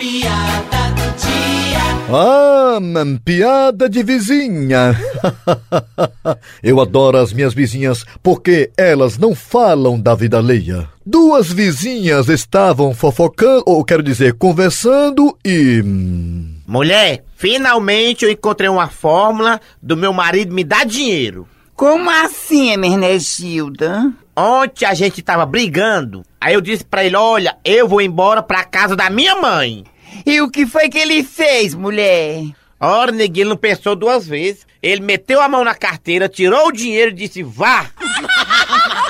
piada 0.00 0.80
do 0.96 1.16
dia. 1.20 1.78
Ah, 2.08 2.80
piada 3.22 3.86
de 3.86 4.02
vizinha. 4.02 4.98
Eu 6.64 6.80
adoro 6.80 7.18
as 7.18 7.34
minhas 7.34 7.52
vizinhas 7.52 8.04
porque 8.22 8.70
elas 8.78 9.18
não 9.18 9.34
falam 9.34 10.00
da 10.00 10.14
vida 10.14 10.38
alheia. 10.38 10.88
Duas 11.04 11.52
vizinhas 11.52 12.28
estavam 12.28 12.94
fofocando, 12.94 13.64
ou 13.66 13.84
quero 13.84 14.02
dizer, 14.02 14.32
conversando 14.34 15.36
e. 15.44 15.82
hum, 15.84 16.54
Mulher, 16.66 17.22
finalmente 17.36 18.24
eu 18.24 18.30
encontrei 18.30 18.70
uma 18.70 18.88
fórmula 18.88 19.60
do 19.82 19.96
meu 19.96 20.14
marido 20.14 20.54
me 20.54 20.64
dar 20.64 20.86
dinheiro. 20.86 21.46
Como 21.80 22.10
assim, 22.10 22.72
Hermenegilda? 22.72 24.12
Ontem 24.36 24.84
a 24.84 24.92
gente 24.92 25.22
tava 25.22 25.46
brigando. 25.46 26.22
Aí 26.38 26.52
eu 26.52 26.60
disse 26.60 26.84
pra 26.84 27.02
ele: 27.02 27.16
Olha, 27.16 27.56
eu 27.64 27.88
vou 27.88 28.02
embora 28.02 28.42
pra 28.42 28.64
casa 28.64 28.94
da 28.94 29.08
minha 29.08 29.36
mãe. 29.36 29.86
E 30.26 30.42
o 30.42 30.50
que 30.50 30.66
foi 30.66 30.90
que 30.90 30.98
ele 30.98 31.24
fez, 31.24 31.74
mulher? 31.74 32.44
Ora, 32.78 33.10
neguinho, 33.10 33.48
não 33.48 33.56
pensou 33.56 33.96
duas 33.96 34.28
vezes. 34.28 34.66
Ele 34.82 35.00
meteu 35.00 35.40
a 35.40 35.48
mão 35.48 35.64
na 35.64 35.74
carteira, 35.74 36.28
tirou 36.28 36.68
o 36.68 36.72
dinheiro 36.72 37.12
e 37.12 37.14
disse: 37.14 37.42
Vá! 37.42 37.86